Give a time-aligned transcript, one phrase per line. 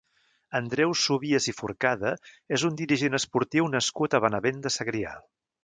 [0.59, 2.15] Andreu Subies i Forcada
[2.59, 5.17] és un dirigent esportiu nascut a Benavent de Segrià.